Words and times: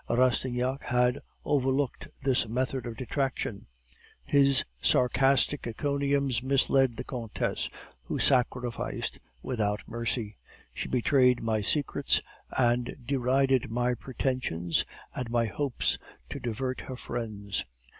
Rastignac 0.09 0.81
had 0.85 1.21
overlooked 1.45 2.07
this 2.23 2.47
method 2.47 2.87
of 2.87 2.97
detraction. 2.97 3.67
His 4.25 4.65
sarcastic 4.81 5.67
encomiums 5.67 6.41
misled 6.41 6.97
the 6.97 7.03
countess, 7.03 7.69
who 8.05 8.17
sacrificed 8.17 9.19
without 9.43 9.81
mercy; 9.85 10.37
she 10.73 10.87
betrayed 10.87 11.43
my 11.43 11.61
secrets, 11.61 12.19
and 12.57 12.95
derided 13.05 13.69
my 13.69 13.93
pretensions 13.93 14.85
and 15.13 15.29
my 15.29 15.45
hopes, 15.45 15.99
to 16.31 16.39
divert 16.39 16.81
her 16.81 16.95
friends. 16.95 17.63